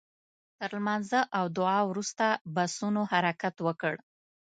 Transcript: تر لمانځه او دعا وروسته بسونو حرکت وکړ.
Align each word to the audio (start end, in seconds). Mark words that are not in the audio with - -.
تر 0.57 0.69
لمانځه 0.77 1.21
او 1.37 1.45
دعا 1.57 1.79
وروسته 1.89 2.25
بسونو 2.55 3.01
حرکت 3.11 3.55
وکړ. 3.67 3.93